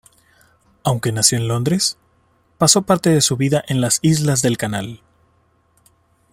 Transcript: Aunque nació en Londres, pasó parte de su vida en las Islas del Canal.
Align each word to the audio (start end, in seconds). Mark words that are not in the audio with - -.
Aunque 0.83 1.11
nació 1.11 1.37
en 1.37 1.47
Londres, 1.47 1.95
pasó 2.57 2.81
parte 2.81 3.11
de 3.11 3.21
su 3.21 3.37
vida 3.37 3.63
en 3.67 3.81
las 3.81 3.99
Islas 4.01 4.41
del 4.41 4.57
Canal. 4.57 5.03